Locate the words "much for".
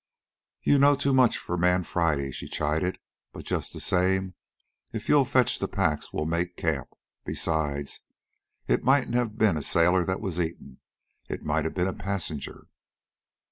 1.13-1.57